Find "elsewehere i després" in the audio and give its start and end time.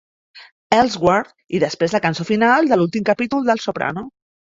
0.77-1.95